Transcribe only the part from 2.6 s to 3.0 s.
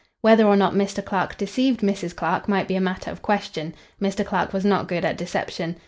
be a